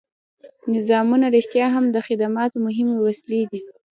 [0.75, 3.61] نظامونه رښتیا هم د خدماتو مهمې وسیلې دي.